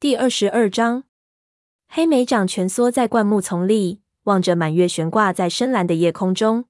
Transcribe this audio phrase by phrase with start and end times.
[0.00, 1.04] 第二十二章，
[1.86, 6.64] 黑莓掌蜷缩在灌木丛里，望着满月悬挂在深蓝的夜空中。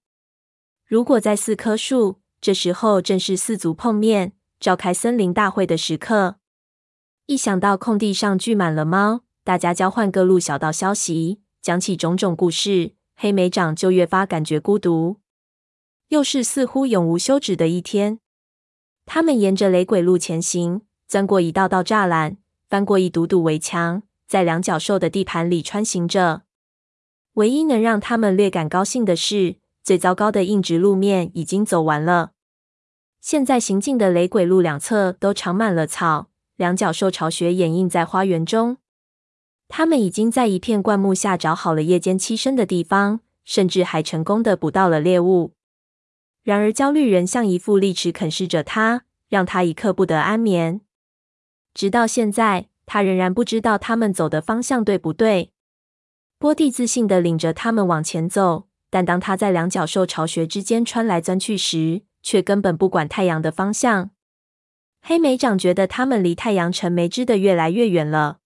[0.85, 6.39] 如果在四棵树，这时候正是四族碰面、召开森林大会的时刻。
[7.27, 15.19] 一想到空地上聚满了猫，大家交换各路小道消息，讲起种种故事，黑莓掌就越发感觉孤独。
[16.09, 18.19] 又是似乎永无休止的一天。
[19.07, 22.39] 他们沿着雷鬼路前行，钻过一道道栅栏，
[22.71, 26.43] 翻过一堵堵围墙，在两脚兽的地盘里穿行着。
[27.33, 32.31] 唯一能让他们略感高兴的是，最糟糕的硬直路面已经走完了。
[33.21, 38.77] 现在行进的雷鬼路两侧都长满了草，两脚兽巢穴掩映在花园中。
[39.67, 45.55] 他们已经在一片灌木下找好了夜间栖身的地方，甚至还成功的捕到了猎物。
[46.45, 50.81] 然而，焦虑人像一副利齿啃噬着他，让他一刻不得安眠。
[51.73, 55.53] 直到现在，他仍然不知道他们走的方向对不对。
[56.39, 64.11] 波蒂自信地领着他们往前走，但当他在两脚兽巢穴之间穿来钻去时，却根本不管太阳的方向。
[65.03, 68.39] 黑莓长觉得他们离太阳城没支的越来越远了。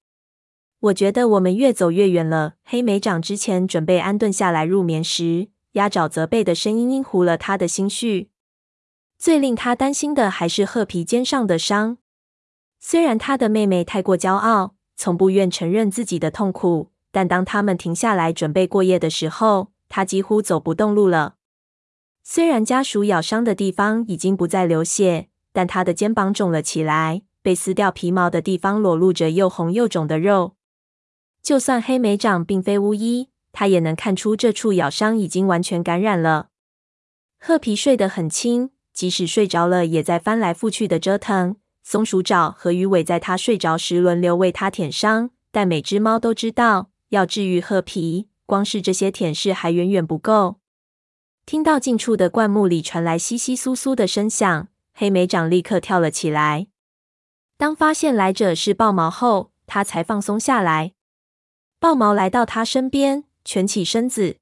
[0.81, 2.55] 我觉得我们越走越远了。
[2.65, 5.49] 黑莓长之前准备安顿下来入眠时。
[5.73, 8.31] 鸭爪责备的声音阴糊了他的心绪。
[9.19, 11.99] 最令他担心的还是褐皮肩上的伤。
[12.87, 21.37] 虽然他的妹妹太过骄傲，从不愿承认自己的痛苦，但当他们停下来准备过夜的时候，他几乎走不动路了。
[22.23, 30.57] 虽然家属咬伤的地方已经不再流血，但他的肩膀肿了起来，被撕掉皮毛的地方裸露着又红又肿的肉。
[31.43, 33.31] 就算黑莓长并非巫医。
[33.51, 36.49] 他也能看出这处咬伤已经完全感染了。
[37.39, 41.57] 褐皮睡得很轻，即使睡着了，也在翻来覆去的折腾。
[41.85, 50.57] 松鼠爪和鱼尾在它睡着时轮流为它舔伤，但每只猫都知道，要治愈褐皮，光是这些舔舐还远远不够。
[51.47, 56.67] 听到近处的灌木里传来窸窸窣窣的声响，黑莓掌立刻跳了起来。
[57.57, 60.95] 当发现来者是豹毛后，他才放松下来。
[61.79, 63.25] 豹毛来到他身边。
[63.47, 64.39] 蜷起身子，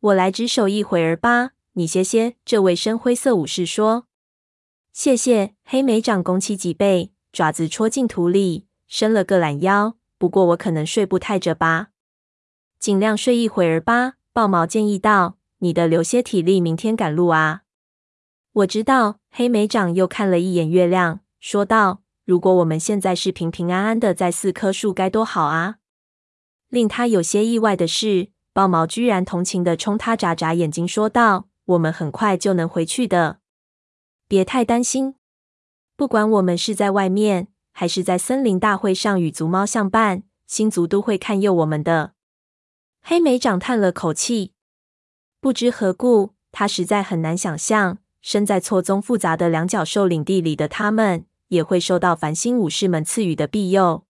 [0.00, 1.52] 我来值守一会儿吧。
[1.74, 2.34] 你歇歇。
[2.44, 4.06] 这位深灰色武士说
[4.98, 9.94] ：“谢谢。”黑莓长拱起脊背，爪子戳进土里，伸了个懒腰。
[10.18, 11.90] 不过我可能睡不太着吧。
[12.80, 14.14] 尽量睡一会儿吧。
[14.32, 17.62] 豹毛建议道：“你得留些体力，明天赶路啊。”
[18.52, 19.20] 我知道。
[19.30, 25.76] 黑莓长又看了一眼月亮，说道：“如果我们现在是平平安安的在四棵树，该多好啊！”
[26.68, 33.37] 令他有些意外的是，豹毛居然同情的冲他眨眨眼睛，说道：“我们很快就能回去的，
[34.28, 35.16] 别太担心。
[35.96, 42.12] 不管我们是在外面，还是在森林大会上与族猫相伴，星族都会看佑我们的。”
[43.02, 44.52] 黑莓长叹了口气，
[45.40, 54.04] 不知何故，他实在很难想象，身在错综复杂的两脚兽领地里的他们，也会受到繁星武士们赐予的庇佑。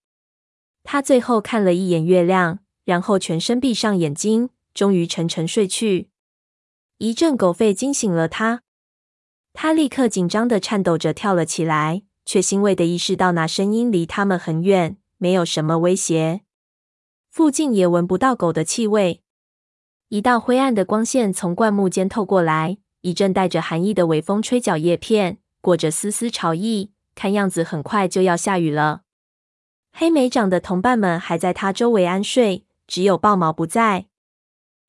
[0.82, 6.10] 他最后看了一眼月亮，然后全身闭上眼睛，终于沉沉睡去。
[6.96, 8.62] 一阵狗吠惊醒了他，
[9.60, 16.42] 他立刻紧张的颤抖着跳了起来，却欣慰的意识到那声音离他们很远，没有什么威胁。
[17.28, 19.20] 附近也闻不到狗的气味。
[20.10, 29.00] 一道灰暗的光线从灌木间透过来，一阵带着寒意的微风吹搅叶片，裹着丝丝潮意，看样子很快就要下雨了。
[29.90, 34.06] 黑莓长的同伴们还在他周围安睡，只有豹毛不在。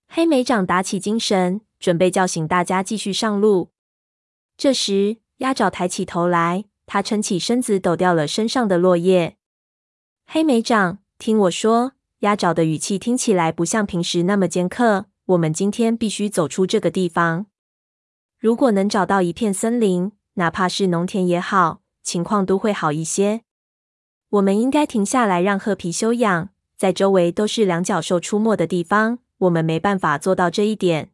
[0.07, 3.71] 黑莓长打起精神，准备叫醒大家继续上路。
[4.59, 9.37] 这时，鸭爪抬起头来，它撑起身子，抖掉了身上的落叶。
[10.25, 15.05] 黑莓长，听我说，鸭爪的语气听起来不像平时那么尖刻。
[15.27, 17.45] 我们今天必须走出这个地方。
[18.37, 23.43] 如果能找到一片森林，哪怕是农田也好，情况都会好一些。
[24.27, 26.49] 我们应该停下来让褐皮休养。
[26.75, 31.11] 在周围都是两脚兽出没的地方，我们没办法做到这一点。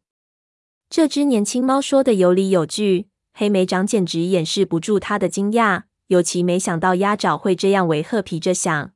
[0.90, 3.06] 这只年轻猫说的有理有据，
[3.38, 8.92] 黑莓长简直掩饰不住他的惊讶，尤其没想到鸭爪会这样为褐皮着想。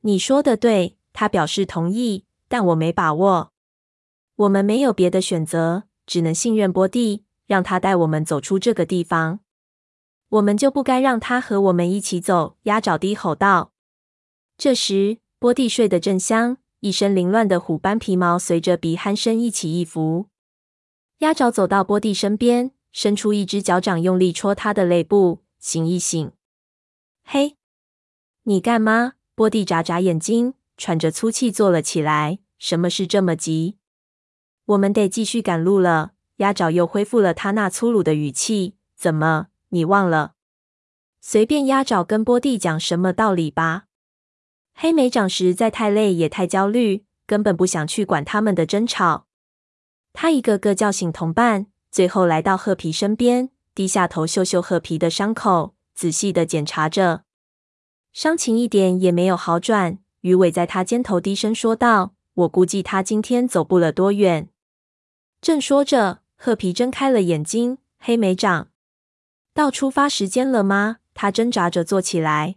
[0.00, 3.52] 你说的对，他表示同意，但我没把握。
[4.34, 9.38] 我们没有别的选择，只能信任波蒂，让他带我们走出这个地方。
[10.30, 12.56] 我们就不该让他和我们一起走。
[12.64, 13.70] 鸭爪低吼道。
[14.58, 20.26] 这时，波蒂睡得正香，一身凌乱的虎斑皮毛随着鼻鼾声一起一伏。
[21.18, 26.30] 鸭爪走到波蒂身边，伸出一只脚掌，用力戳他的肋部，醒一醒。
[27.24, 27.56] 嘿，
[28.44, 29.14] 你干嘛？
[29.34, 32.38] 波蒂眨眨眼睛，喘着粗气坐了起来。
[32.56, 33.78] 什么事这么急？
[34.66, 36.12] 我们得继续赶路了。
[36.36, 38.76] 鸭爪又恢复了他那粗鲁的语气。
[38.94, 40.34] 怎么，你忘了？
[41.20, 43.86] 随便鸭爪跟波蒂讲什么道理吧。
[44.72, 49.26] 黑莓长实在太累，也太焦虑，根本不想去管他们的争吵。
[50.12, 57.22] 他一个个叫醒同伴，最后来到褐皮身边，低下头嗅嗅褐皮的伤口，仔细地检查着。
[58.12, 60.00] 伤情一点也没有好转。
[60.22, 64.48] 鱼尾在他肩头低声说道：“我估计他今天走不了多远。”
[65.40, 67.78] 正说着，褐皮睁开了眼睛。
[68.00, 68.70] 黑莓长，
[69.54, 70.96] 到出发时间了吗？
[71.14, 72.56] 他挣扎着坐起来。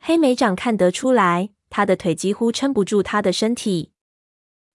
[0.00, 3.92] 黑莓长看得出来，他的腿几乎撑不住他的身体。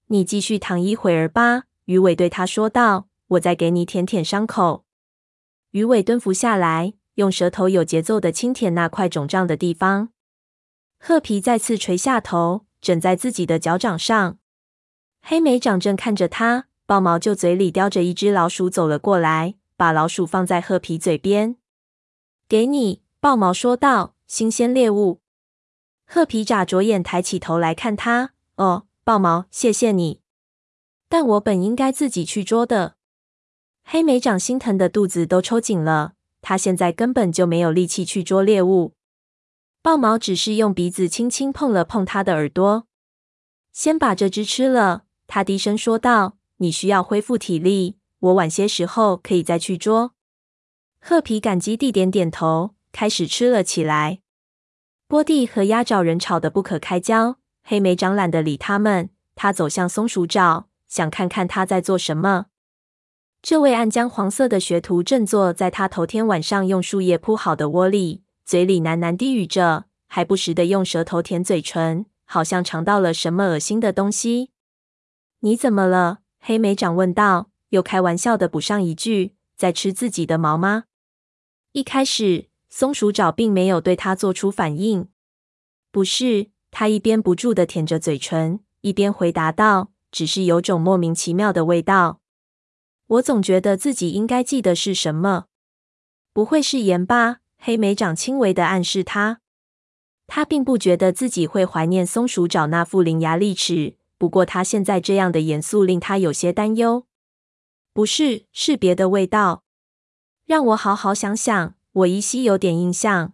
[0.09, 3.07] 你继续躺一会儿吧，鱼尾对他说道。
[3.33, 4.85] 我再给你舔舔伤口。
[5.71, 10.09] 鱼尾蹲伏下来，用舌头有节奏的轻舔那块肿胀的地方。
[11.00, 14.38] 褐皮再次垂下头，枕在自己的脚掌上。
[15.21, 21.56] 黑莓长正看着他，豹毛就嘴里叼着一只老鼠走了过来，把老鼠放在褐皮嘴边。
[22.47, 24.15] 给你，豹毛说道。
[24.25, 25.21] 新鲜猎物。
[26.07, 28.33] 褐皮眨着眼，抬起头来看他。
[28.56, 30.21] 哦，豹毛，谢谢你。
[31.07, 32.95] 但我本应该自己去捉的。
[33.83, 38.94] 黑莓长心疼的肚子都抽紧了，他现在根本就没有力气去捉猎物。
[39.81, 42.88] 豹毛只是用鼻子轻轻碰了碰他的耳朵。
[43.71, 46.38] 先把这只吃了，他低声说道。
[46.57, 50.13] 你需要恢复体力，我晚些时候可以再去捉。
[51.01, 54.21] 褐皮感激地点点头，开始吃了起来。
[55.07, 59.09] 波蒂和鸭爪人吵得不可开交，黑莓长懒得理他们。
[59.35, 62.45] 他走向松鼠爪，想看看他在做什么。
[63.44, 74.51] 这位暗浆黄色的学徒正坐在他头天晚上用树叶铺好的窝里，嘴里喃喃低语着，还不时地用舌头舔嘴唇，好像尝到了什么恶心的东西。
[75.42, 76.19] 你怎么了？
[76.40, 80.86] 黑莓长问道，又开玩笑的补上一句：“在吃自己的毛吗？”
[81.74, 85.10] 一开始，松鼠爪并没有对他做出反应。
[85.92, 92.22] 不是，他一边不住的舔着嘴唇，一边回答道：“只是有种莫名其妙的味道。”
[93.13, 95.45] 我总觉得自己应该记得是什么，
[96.31, 97.42] 不会是盐吧？
[97.57, 99.42] 黑莓长轻微的暗示他。
[100.25, 107.06] 他并不觉得自己会怀念松鼠爪那副伶牙俐齿，不过他现在这样的严肃令他有些担忧。
[107.94, 109.63] 不是，是别的味道。
[110.45, 113.33] 让我好好想想，我依稀有点印象。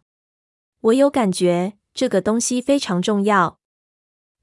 [0.81, 3.59] 我有感觉，这个东西非常重要。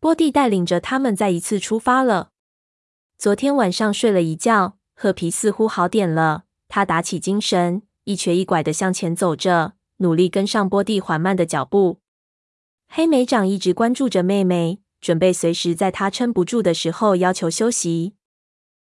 [0.01, 2.31] 波蒂带领着他们再一次出发了。
[3.19, 4.79] 昨天晚上睡了一觉。
[4.99, 12.01] 褐皮似乎好点了，他打起精神，一瘸一拐的向前走着，努力跟上波蒂缓慢的脚步。
[12.89, 18.15] 黑莓长一直关注着妹妹，准备随时在她撑不住的时候要求休息。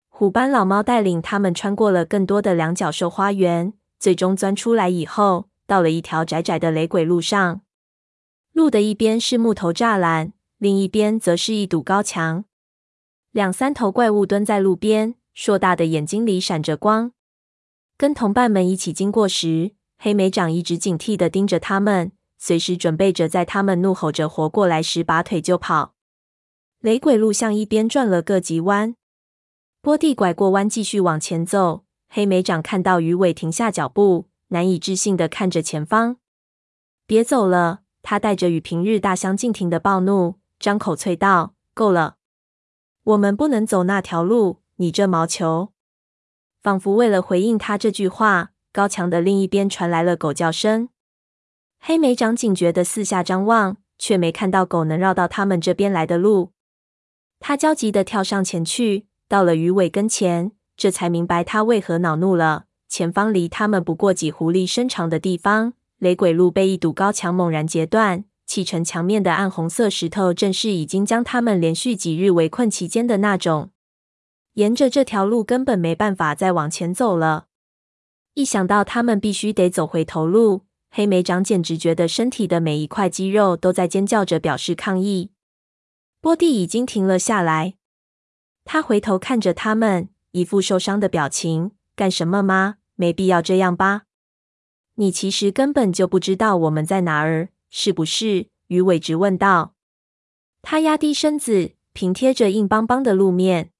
[0.08, 7.60] 虎斑老猫带领他们穿过了更多的两角兽花园，最终钻出来以后，到了一条窄窄的雷鬼路上。
[8.52, 12.44] 路的一边是木头栅栏，另一边则是一堵高墙。
[13.30, 15.14] 两三头怪物蹲在路边。
[15.34, 17.12] 硕大的眼睛里闪着光。
[17.96, 25.94] 跟同伴们一起经过时，黑莓长一直警惕地盯着他们，随时准备着在他们怒吼着活过来时拔腿就跑。
[26.80, 28.96] 雷鬼路向一边转了个急弯，
[29.80, 31.84] 波蒂拐过弯继续往前走。
[32.08, 36.16] 黑莓长看到鱼尾停下脚步，难以置信地看着前方。
[37.06, 37.82] 别走了！
[38.02, 42.16] 他带着与平日大相径庭的暴怒，张口啐道：“够了，
[43.04, 45.72] 我们不能走那条路。”你这毛球！
[46.62, 50.88] 仿佛为了回应他这句话，高墙的另一边传来了狗叫声。
[51.80, 56.52] 黑莓长警觉地四下张望，却没看到狗能绕到他们这边来的路。
[57.40, 62.66] 他焦急地跳上前去，到了鱼尾跟前，这才明白他为何恼怒了。
[62.88, 73.70] 前方离他们不过几狐狸身长的地方，雷鬼路被一堵高墙猛然截断，砌成墙面的暗红色石头，正是已经将他们连续几日围困其间的那种。
[74.54, 77.46] 沿着这条路根本没办法再往前走了。
[78.34, 85.30] 一想到他们必须得走回头路，黑莓长简直觉得身体的每一块肌肉都在尖叫着表示抗议。
[86.20, 87.74] 波蒂已经停了下来，
[88.64, 91.72] 他回头看着他们，一副受伤的表情。
[91.94, 92.76] 干什么吗？
[92.94, 94.04] 没必要这样吧？
[94.94, 98.48] 你其实根本就不知道我们在哪儿，是不是？
[98.68, 99.74] 鱼尾直问道。
[100.62, 103.71] 他压低身子，平贴着硬邦邦的路面。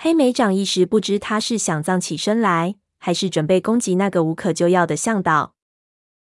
[0.00, 5.56] 黑莓长一时不知他是想藏起身来，还是准备攻击那个无可救药的向导。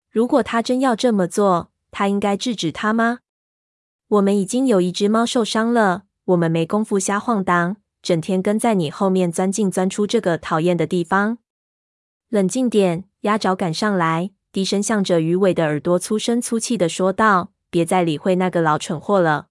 [0.09, 3.19] 如果他真要这么做，他应该制止他吗？
[4.07, 11.39] 我们已经有一只猫受伤了，我们没工夫瞎晃荡，整天跟在你后面钻进钻出这个讨厌的地方。
[12.29, 13.03] 冷静点！
[13.21, 19.47] 鸭爪赶上来，低声向着鱼尾的耳朵粗声粗气的说道：“别再理会那个老蠢货了，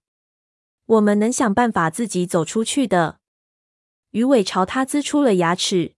[0.87, 3.19] 我们能想办法自己走出去的。”
[4.11, 5.93] 鱼尾朝他呲出了牙齿：“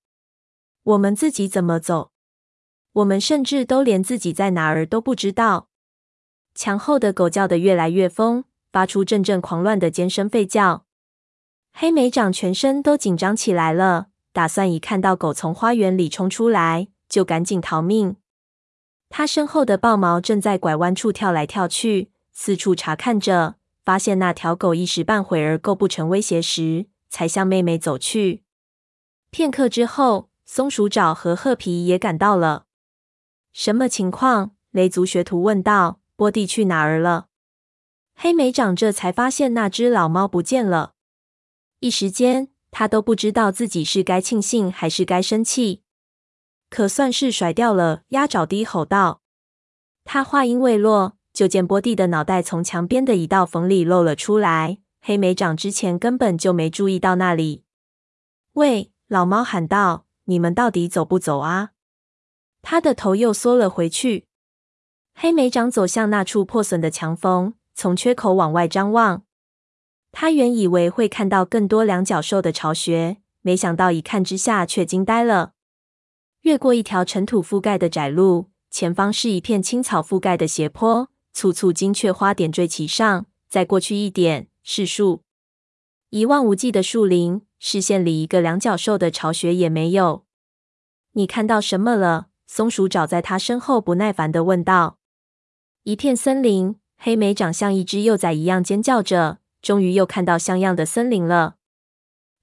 [0.83, 2.11] 我们自己怎么走？
[2.93, 5.69] 我们甚至都连自己在哪儿都不知道。”
[6.55, 10.85] 墙后的狗叫得越来越疯，发出阵阵狂乱的尖声吠叫。
[11.71, 18.15] 黑莓长全身都紧张起来了，打算一看到狗从花园里冲出来，就赶紧逃命。
[19.07, 28.43] 他身后的豹毛正在拐弯处跳来跳去，四处查看着，发现那条狗一时半会儿构不成威胁时，才向妹妹走去。
[29.31, 32.65] 片刻之后，松鼠爪和褐皮也赶到了。
[33.51, 34.55] 什么情况？
[34.71, 35.99] 雷族学徒问道。
[36.15, 37.27] 波蒂去哪儿了？
[38.13, 40.95] 黑莓长这才发现那只老猫不见了。
[41.79, 45.83] 一时间，他都不知道自己是该庆幸还是该生气。
[46.69, 48.01] 可算是甩掉了。
[48.09, 49.21] 鸭爪低吼道。
[50.03, 54.79] 他话音未落，就见波蒂的脑袋从墙边的一道缝里露了出来。
[55.01, 57.63] 黑莓长之前根本就没注意到那里。
[58.53, 58.91] 喂！
[59.07, 61.71] 老猫喊道：“你们到底走不走啊？”
[62.61, 64.27] 他的头又缩了回去。
[65.15, 69.23] 黑莓长走向那处破损的墙缝，从缺口往外张望。
[70.11, 75.53] 他原以为会看到更多两脚兽的巢穴，没想到一看之下却惊呆了。
[76.41, 83.25] 越过一条尘土覆盖的窄路，前方是一片青草覆盖的斜坡，簇簇金雀花点缀其上。
[83.49, 85.23] 再过去一点是树，
[86.11, 90.27] 一望无际的树林，视线里一个两脚兽的巢穴也没有。
[91.13, 92.27] 你看到什么了？
[92.45, 94.99] 松鼠爪在他身后不耐烦地问道。
[95.81, 101.55] 一片森林，黑莓长像一只幼崽一样尖叫着，终于又看到像样的森林了。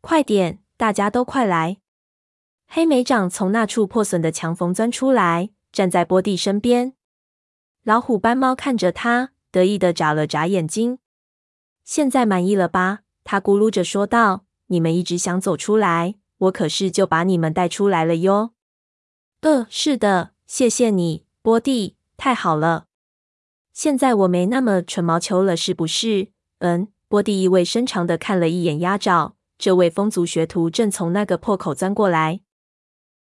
[0.01, 1.77] 快点，大家都快来！
[2.67, 6.95] 黑莓长从那处破损的墙缝钻出来，站在波蒂身边。
[7.85, 10.99] 老虎斑猫看着他，得意地眨了眨眼睛。
[11.87, 13.03] 现在满意了吧？
[13.23, 18.51] 他咕噜着说道：“你们一直想走出来，我可是就把你们带出来了哟。”
[19.43, 22.87] 呃，是的，谢谢你，波蒂，太好了。
[23.73, 26.33] 现在我没那么蠢毛球了，是不是？
[26.59, 26.89] 嗯。
[27.09, 32.41] 波蒂意味深长地看了一眼鸭爪，这位风族学徒正从那个破口钻过来。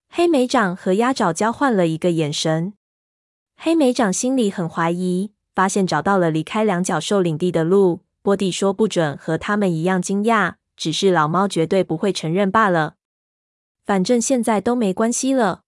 [0.09, 2.73] 黑莓长和鸭爪交换了一个眼神。
[3.57, 8.04] 黑莓长心里很怀疑，发现找到了离开两脚兽领地的路。
[8.25, 12.95] 波蒂说不准和他们一样惊讶，只是老猫绝对不会承认罢了。
[13.85, 15.65] 反正现在都没关系了，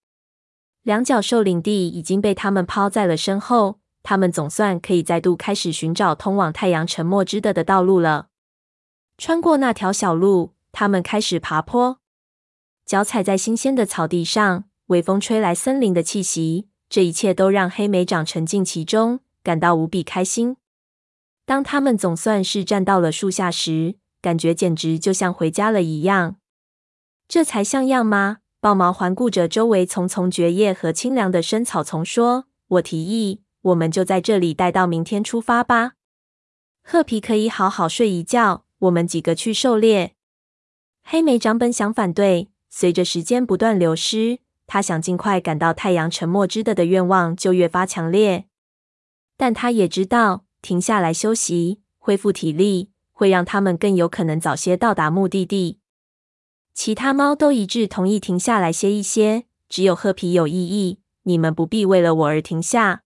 [0.82, 3.78] 两脚兽领地已经被他们抛在了身后。
[4.02, 8.28] 他们总算可以再度开始寻找通往太阳沉没之的的道路了。
[9.18, 11.98] 穿过那条小路，他们开始爬坡，
[12.86, 20.56] 脚踩在新鲜的草地上，微风吹来森林的气息，这一切都让黑莓长沉浸其中，感到无比开心。
[21.46, 26.36] 当他们总算是站到了树下时，感觉简直就像回家了一样。
[27.26, 28.38] 这才像样吗？
[28.60, 35.94] 豹毛环顾着周围丛丛蕨叶和清凉的深草丛，说：“我提议。”我们就在这里待到明天出发吧。
[36.84, 40.14] 褐皮可以好好睡一觉，我们几个去狩猎。
[41.02, 44.38] 黑莓长本想反对，随着时间不断流失，
[44.68, 48.44] 他想尽快赶到太阳沉没之的的愿望就越发强烈。
[49.36, 55.78] 但他也知道，停下来休息、恢复体力，会让他们更有可能早些到达目的地。
[56.74, 63.02] 其他猫都一致同意停下来歇一歇，只有褐皮有异议：“你们不必为了我而停下。”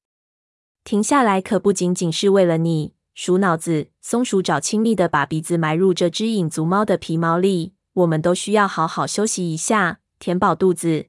[0.83, 3.88] 停下来可不仅仅是为了你，鼠脑子。
[4.00, 7.75] 松鼠爪亲密的把鼻子埋入这只影族猫的皮毛里。
[7.92, 11.07] 我们都需要好好休息一下，填饱肚子。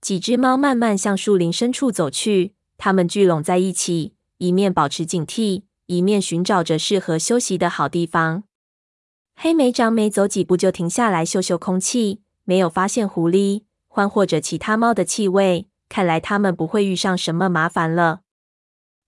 [0.00, 8.44] 几只猫慢慢向树林深处走去，它们聚拢在一起，一面保持警惕，一面寻找着适合休息的好地方。
[9.36, 15.68] 黑莓长每走几步就停下来嗅嗅空气，没有发现狐狸，獾或者其他猫的气味。
[15.88, 18.22] 看来它们不会遇上什么麻烦了。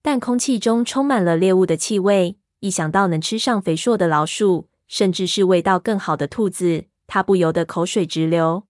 [0.03, 8.65] 但空气中充满了猎物的气味，一想到能吃上肥硕的老鼠，甚至是味道更好的兔子，他不由得口水直流。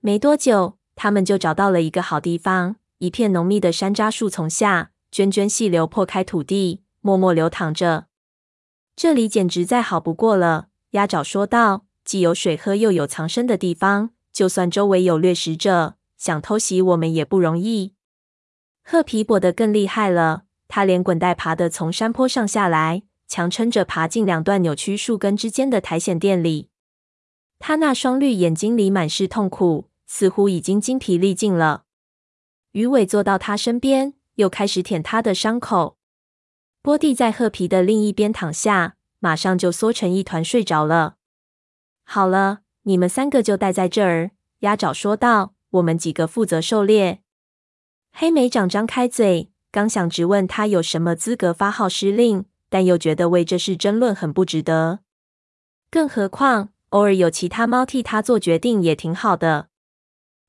[0.00, 8.06] 没多久，他们就找到了一个好地方，一片浓密的山楂树丛下，涓涓细流破开土地，默默流淌着。
[8.96, 11.84] 这里简直再好不过了，鸭爪说道。
[12.04, 17.94] 既有水喝，又有藏身的地方，就算周围有掠食者，想偷袭我们也不容易。
[18.82, 26.70] 褐皮跛得更厉害了，他连滚带爬的从山坡上下来，强撑着爬进两段扭曲树根之间的苔藓垫里。
[27.60, 31.84] 他那双绿眼睛里满是痛苦，似乎已经精疲力尽了。
[32.72, 35.96] 鱼尾坐到他身边，又开始舔他的伤口。
[36.80, 41.16] 波蒂在褐皮的另一边躺下，马上就缩成一团睡着了。
[42.04, 44.32] 好了，你们三个就待在这儿。
[44.60, 47.22] 鸭爪说道：“我们几个负责狩猎。”
[48.12, 55.00] 黑莓长张开嘴，刚想质问他有什么资格发号施令，但又觉得为这事争论很不值得。
[55.90, 59.68] 更何况，偶尔有其他猫替他做决定也挺好的。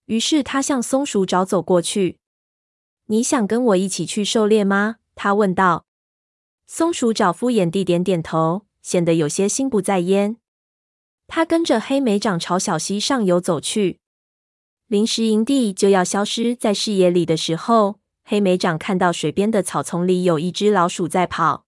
[0.05, 2.19] 于是他向松鼠爪走过去。
[3.13, 5.85] “你想跟我一起去狩猎吗？”他问道。
[6.65, 10.37] 松鼠爪敷衍地点点头，显得有些心不在焉。
[11.27, 13.99] 他跟着黑莓长朝小溪上游走去。
[14.87, 21.65] 临时营地就要消失在视野里的时候，黑莓长看到水边的草丛里有一只老鼠在跑。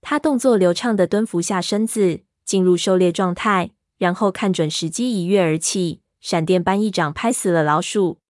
[0.00, 8.21] 他动作流畅地蹲伏下身子，进入狩猎状态，然后看准时机一跃而起，闪电般一掌拍死了老鼠。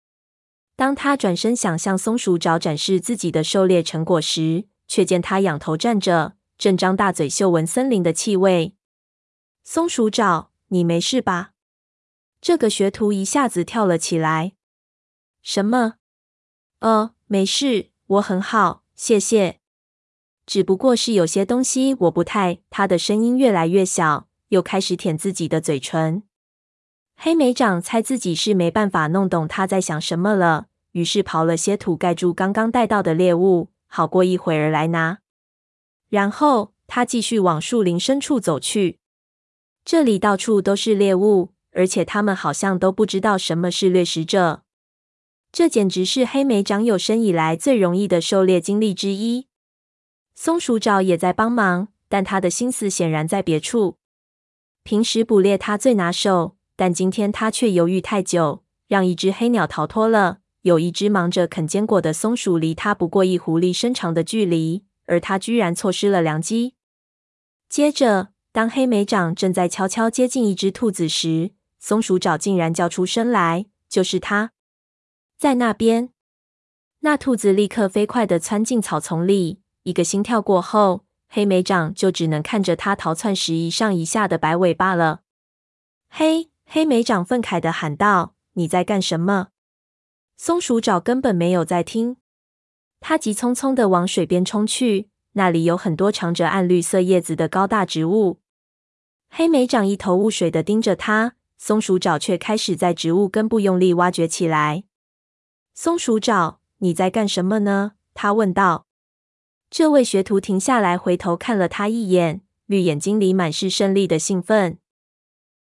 [0.81, 8.73] 当他转身想向松鼠爪展示自己的狩猎成果时，却见他仰头站着，正张大嘴嗅闻森林的气味。
[9.63, 11.51] 松鼠爪，你没事吧？
[12.41, 14.53] 这个学徒一下子跳了起来。
[15.43, 15.97] 什么？
[16.79, 19.59] 哦，没事，我很好，谢谢。
[20.47, 22.57] 只不过是有些东西我不太……
[22.71, 26.23] 他的声音越来越小，又开始舔自己的嘴唇。
[27.15, 35.19] 黑莓长猜自己是没办法弄懂他在想什么了，于是刨了些土盖住刚刚带到的猎物，好过一会儿来拿。
[36.09, 38.99] 然后他继续往树林深处走去。
[39.83, 41.53] 这里到处都是猎物。
[41.73, 44.63] 而且他们好像都不知道什么是掠食者，
[45.53, 49.47] 这简直是黑莓长有生以来最容易的狩猎经历之一。
[50.35, 53.95] 松鼠爪也在帮忙，但他的心思显然在别处。
[54.83, 60.39] 平时捕猎他最拿手，但今天他却犹豫太久，让一只黑鸟逃脱了。
[60.61, 66.75] 有一只忙着啃坚果的松鼠离它不过一狐狸身长的距离，而它居然错失了良机。
[67.67, 74.51] 接着，当黑莓长正在悄悄接近一只兔子时，松鼠爪竟然叫出声来，就是它，
[75.37, 76.09] 在那边。
[76.99, 85.21] 那兔子立刻飞快地窜进草丛里，一个心跳过后，黑莓长就只能看着它逃窜时一上一下的摆尾巴了。
[86.09, 89.47] 嘿，黑莓长愤慨地喊道：“你在干什么？”
[90.43, 92.17] 松鼠爪根本没有在听，
[92.99, 98.39] 它急匆匆地往水边冲去，那里有很多长着暗绿色叶子的高大植物。
[99.29, 101.35] 黑莓长一头雾水地盯着它。
[101.59, 104.83] 松鼠爪却开始在植物根部用力挖掘起来。
[105.75, 107.91] 松鼠爪，你在干什么呢？
[108.15, 108.87] 他问道。
[109.69, 114.79] 这位学徒停下来，回头看了他一眼，绿眼睛里满是胜利的兴奋。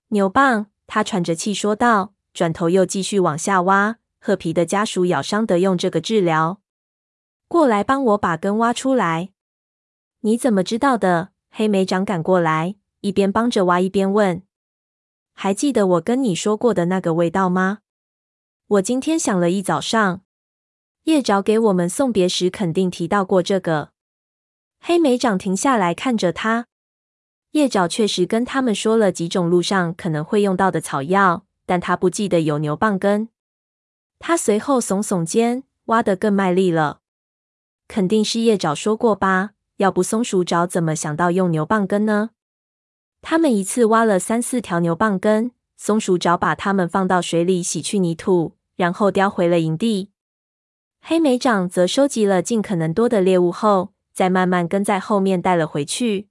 [0.08, 3.98] 牛蒡，他喘着气说道，转头又继续往下挖。
[4.20, 6.60] 褐皮的家属咬伤得用这个治疗。
[7.48, 9.30] 过来帮我把根挖出来。
[10.20, 11.30] 你怎么知道的？
[11.50, 14.42] 黑莓长赶过来，一边帮着挖，一边问。
[15.32, 17.78] 还记得我跟你说过的那个味道吗？
[18.68, 20.20] 我今天想了一早上，
[21.04, 23.90] 叶爪给我们送别时肯定提到过这个。
[24.78, 26.66] 黑莓长停下来看着他，
[27.52, 33.30] 叶爪确实跟他们说了几种路上可能会用到的草药，但他不记得有牛蒡根。
[34.20, 37.00] 他随后耸耸肩，挖得更卖力了。
[37.88, 39.50] 肯定是叶爪说过吧？
[39.78, 42.30] 要不松鼠爪怎么想到用牛蒡根呢？
[43.22, 50.10] 他们一次挖了三四条牛蒡根，松鼠爪把它们放到水里洗去泥土，然后叼回了营地。
[51.00, 56.28] 黑莓掌则收集了尽可能多的猎物后，再慢慢跟在后面带了回去。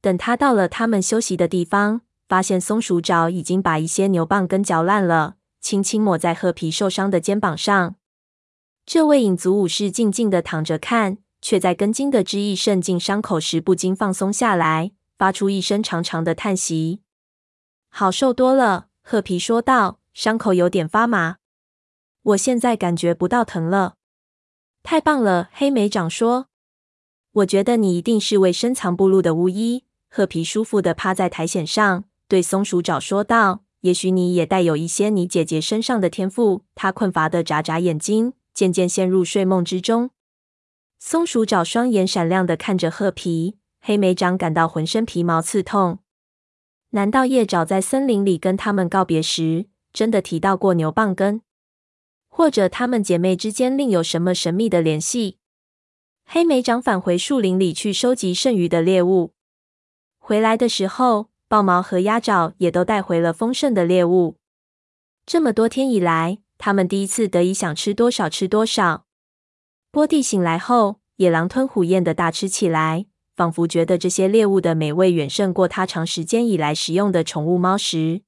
[0.00, 7.96] 等他到了他们休息的地方，发现松鼠爪已经把一些牛蒡根嚼烂了，轻轻抹在褐皮受伤的肩膀上。
[8.84, 14.92] 这位影族武士静静地躺着看，却在根茎的汁液渗进伤口时不禁放松下来。
[15.16, 17.00] 发出一声长长的叹息，
[17.88, 18.88] 好受多了。
[19.00, 21.36] 褐皮说道：“伤口有点发麻，
[22.22, 23.94] 我现在感觉不到疼了。”
[24.82, 26.48] 太棒了，黑莓长说
[27.32, 40.08] ：“我觉得你一定是位深藏不露的巫医。”褐皮舒服地趴在苔藓上，对松鼠爪说道：“也许你也带有一些你姐姐身上的天赋。”他困乏地眨眨眼睛，渐渐陷入睡梦之中。
[40.98, 43.58] 松鼠爪双眼闪亮地看着褐皮。
[43.82, 45.98] 黑莓长感到浑身皮毛刺痛。
[46.92, 51.42] 难道叶爪在森林里跟他们告别时，真的提到过牛蒡根？
[52.30, 55.36] 或者他们姐妹之间另有什么神秘的联系？
[56.24, 59.34] 黑莓长返回树林里去收集剩余的猎物。
[60.18, 64.36] 回来的时候，豹毛和鸭爪也都带回了丰盛的猎物。
[65.26, 69.06] 这么多天以来，他们第一次得以想吃多少吃多少。
[69.90, 78.22] 波蒂醒来后，也狼吞虎咽的大吃起来，仿佛觉得这些猎物的美味远胜过他长时间以来食用的宠物猫食。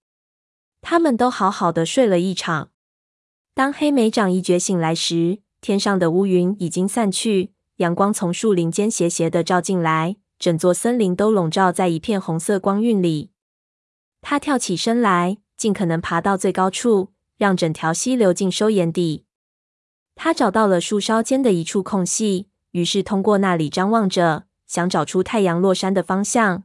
[0.80, 2.70] 他们都好好的睡了一场。
[3.54, 13.30] 当黑莓长一觉醒来时，天上的乌云已经散去，阳光从树林间斜斜的照进来，整座森林都笼罩在一片红色光晕里。
[14.20, 19.24] 他跳起身来，尽可能爬到最高处，让整条溪流进收眼底。
[20.14, 26.64] 他找到了树梢间的一处空隙，于是通过那里张望着，想找出太阳落山的方向。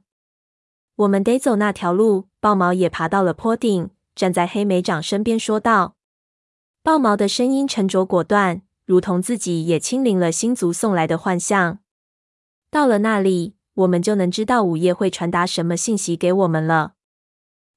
[0.96, 2.28] 我们得走那条路。
[2.42, 5.96] 豹毛也爬到了坡顶，站在黑莓长身边说道。
[6.82, 11.78] 豹毛的声音沉着果断，如同自己也亲临了星族送来的幻象。
[12.72, 16.94] 到了那里，我们就能知道午夜会传达什么信息给我们了。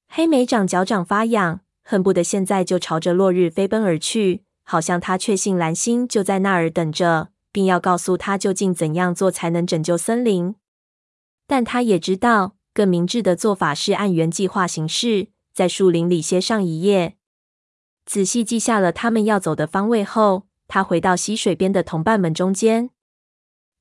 [0.07, 10.55] 黑莓长脚掌发痒，恨不得现在就朝着落日飞奔而去，好像他确信蓝星就在那儿等着，并要告诉他究竟怎样做才能拯救森林。
[11.47, 17.15] 但他也知道，更明智的做法是按原计划行事，在树林里歇上一夜。
[18.05, 22.91] 仔细记下了他们要走的方位后，他回到溪水边的同伴们中间。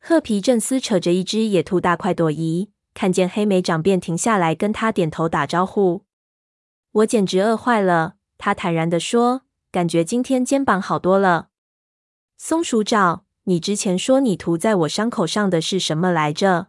[0.07, 6.05] 褐皮正撕扯着一只野兔大快朵颐，看见黑莓长便停下来跟他点头打招呼。
[6.93, 9.41] 我简直饿坏了，他坦然地说，
[9.73, 11.49] 感觉今天肩膀好多了。
[12.37, 16.67] 松鼠爪，你之前说你涂在我伤口上的是什么来着？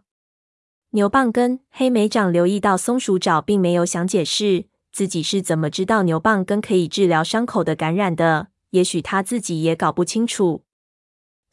[0.92, 1.60] 牛蒡根。
[1.68, 4.64] 黑莓长留意到松鼠爪并没有想解释。
[4.90, 8.46] 自己是怎么知道牛蒡根可以治疗伤口的感染的？
[8.70, 10.62] 也许他自己也搞不清楚。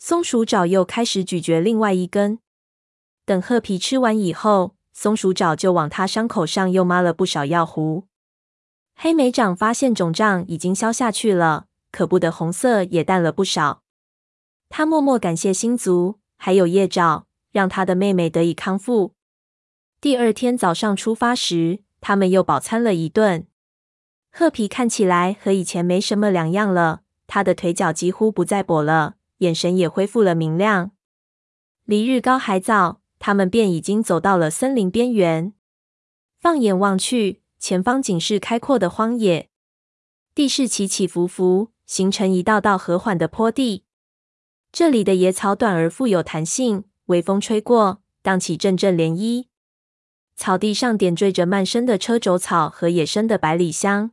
[0.06, 2.40] 松鼠爪又开始咀嚼另外一根。
[3.26, 8.04] 等褐皮吃完以后，松鼠爪就往他伤口上又抹了不少药糊。
[8.96, 13.82] 黑莓掌发现肿胀已经消下去了，可怖的红色也淡了不少。
[14.68, 19.14] 他默默感谢星族，还有夜爪，让他的妹妹得以康复。
[20.02, 23.48] 第二天早上出发时，他们又饱餐了一顿。
[24.34, 30.92] 褐皮看起来和以前没什么两样了，他的腿脚几乎不再跛了，眼神也恢复了明亮。
[31.86, 35.54] 离日高还早，他们便已经走到了森林边缘。
[36.40, 39.50] 放眼望去，前方仅是开阔的荒野，
[40.34, 43.84] 地势起起伏伏，形成一道道和缓的坡地。
[44.72, 49.46] 这里的野草短而富有弹性，微风吹过，荡起阵阵涟漪。
[50.36, 54.12] 草地上点缀着蔓生的车轴草和野生的百里香。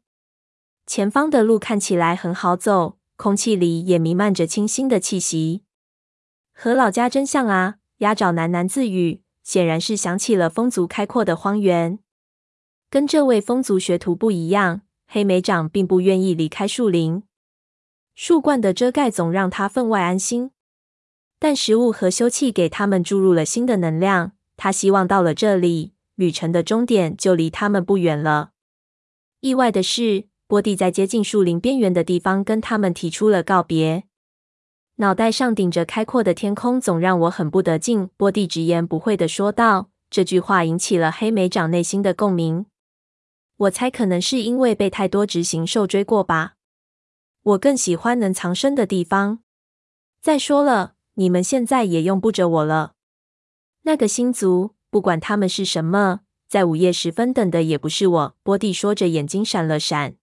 [0.86, 5.62] 前方的路看起来很好走，空气里也弥漫着清新的气息。
[6.54, 7.74] 和老家真像啊！
[7.98, 11.98] 鸭爪喃喃自语，显然是想起了风族开阔的荒原。
[12.88, 17.22] 跟这位风族学徒不一样，黑莓长并不愿意离开树林。
[18.14, 20.52] 树冠的遮盖总让他分外安心，
[21.38, 24.32] 但食物和休憩给他们注入了新的能量。
[24.56, 25.92] 他希望到了这里。
[26.14, 28.52] 旅程的终点就离他们不远了。
[29.40, 34.02] 意外的是，波蒂在接近树林边缘的地方跟他们提出了告别。
[34.96, 38.10] 脑袋上顶着开阔的天空，总让我很不得劲。
[38.16, 39.90] 波蒂直言不讳地说道。
[40.10, 42.66] 这句话引起了黑莓长内心的共鸣。
[43.58, 46.54] 我猜可能是因为被太多执行兽追过吧。
[47.44, 49.38] 我更喜欢能藏身的地方。
[50.20, 52.94] 再说了，你们现在也用不着我了。
[53.82, 54.74] 那个星族。
[54.90, 58.36] 不管他们是什么，在午夜时分等的也不是我。
[58.42, 60.16] 波蒂说着，眼睛闪了闪。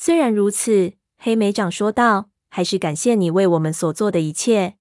[0.00, 4.76] 虽然如此，黑莓长说道，还是感谢你为我们所做的一切。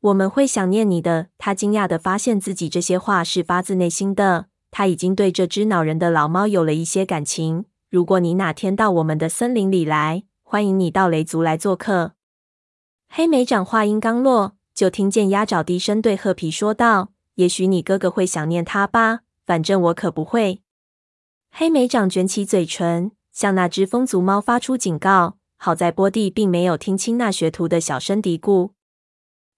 [0.00, 1.28] 我们会想念你的。
[1.38, 4.46] 他惊讶地发现自己这些话是发自内心的。
[4.72, 7.66] 他已经对这只恼人的老猫有了一些感情。
[7.88, 12.14] 如果你哪天到我们的森林里来，欢迎你到雷族来做客。
[13.08, 17.12] 黑莓长话音刚落，就听见鸭爪低声对褐皮说道。
[17.36, 20.60] 也许你哥哥会想念他吧，反正我可不会。
[21.52, 25.36] 黑莓长卷起嘴唇，向那只风族猫发出警告。
[25.56, 28.70] 好在波蒂并没有听清那学徒的小声嘀咕。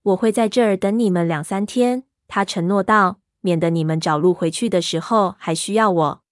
[0.03, 6.23] 我会在这儿等你们两三天，他承诺道，免得你们找路回去的时候还需要我。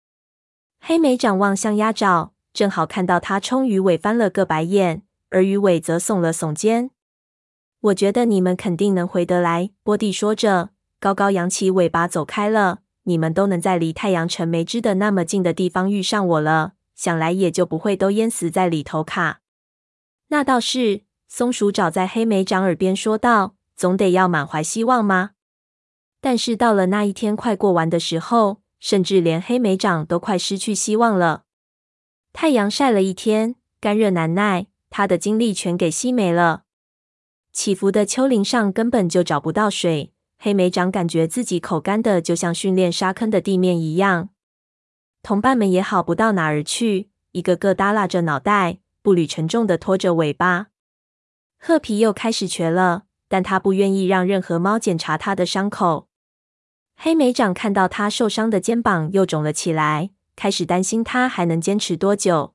[0.80, 6.90] 黑莓长望向鸭爪，正好看到他冲鱼尾翻了个白眼，而鱼尾则耸了耸肩。
[7.80, 10.70] 我觉得你们肯定能回得来，波蒂说着。
[11.00, 19.40] 高高扬起尾巴走开了，你们都能在离太阳城没知的那么近的地方遇上我了，想来也就不会都淹死在里头卡。
[20.28, 23.56] 那倒是，松鼠爪在黑莓长耳边说道。
[23.76, 25.32] 总得要满怀希望吗？
[26.20, 31.42] 但是到了那一天快过完的时候，甚至连黑莓长都快失去希望了。
[32.32, 36.62] 太阳晒了一天，干热难耐，他的精力全给吸没了。
[37.52, 44.28] 起伏的丘陵上根本就找不到水，黑莓长感觉自己口干的就像训练沙坑的地面一样。
[45.24, 50.66] 同伴们也好不到哪儿去，一个个耷拉着脑袋，步履沉重的拖着尾巴。
[51.58, 56.08] 褐皮又开始瘸了，但他不愿意让任何猫检查他的伤口。
[56.94, 62.52] 黑莓长看到他受伤的肩膀又肿了起来，开始担心他还能坚持多久。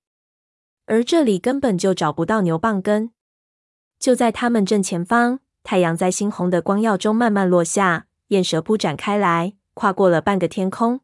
[0.85, 3.09] 而这里根本就找不到牛蒡根。
[3.97, 11.01] 就在他们正前方，太阳在猩红的光耀中慢慢落下，焰蛇铺展开来，跨过了半个天空。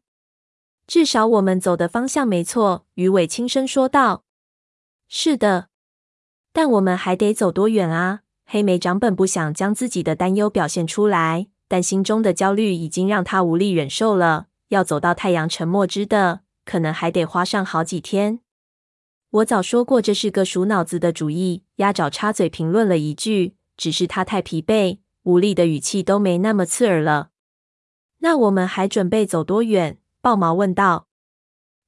[0.86, 4.24] 至少我们走的方向没错，鱼尾轻声说道。
[5.08, 5.68] 是的，
[6.52, 8.20] 但我们还得走多远啊？
[8.44, 11.48] 黑莓长本不想将自己的担忧表现出来。
[11.68, 14.46] 但心中的焦虑已经让他无力忍受了。
[14.68, 18.38] 要走到太阳沉没之的，可能还得花上好几天。
[19.30, 21.64] 我早说过这是个鼠脑子的主意。
[21.76, 27.30] 鸭爪插嘴评论了一句，只是他太疲惫，无力的语气都没那么刺耳了。
[28.18, 29.98] 那我们还准备走多远？
[30.26, 31.06] 豹毛问道。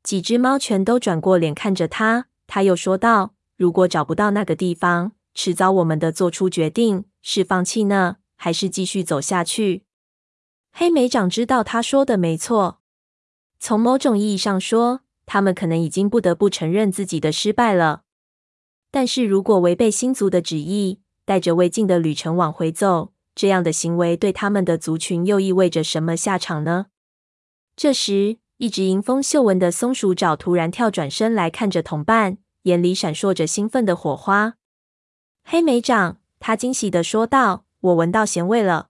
[0.04, 2.28] 几只猫全都转过脸看着他。
[2.46, 9.82] 他又说道：“如果找不到那个地方，迟早我们得做出决定，是放弃呢？”还是继续走下去？
[10.70, 12.78] 黑莓长知道他说的没错。
[13.58, 18.02] 从某种意义上说，他们可能已经不得不承认自己的失败了。
[18.92, 26.86] 但是如果违背星族的旨意，带着未尽的旅程往回走，这样的行为对他们的族群又意味着什么下场呢？
[27.80, 34.54] 这时，一直迎风嗅闻的松鼠爪突然跳转身来看着同伴，眼里闪烁着兴奋的火花。
[35.44, 37.66] 黑莓掌，他惊喜的说道。
[37.80, 38.88] 我闻到咸味了。